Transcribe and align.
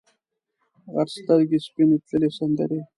غټ 0.93 1.07
سترګې 1.19 1.57
سپینې 1.67 1.97
تللې 2.07 2.29
سندرې 2.37 2.79